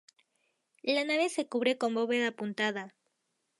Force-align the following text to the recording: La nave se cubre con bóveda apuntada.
La 0.81 1.03
nave 1.05 1.29
se 1.29 1.47
cubre 1.47 1.77
con 1.77 1.93
bóveda 1.93 2.29
apuntada. 2.29 2.95